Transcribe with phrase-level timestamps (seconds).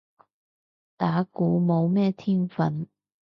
[0.97, 2.87] 打鼓冇咩天份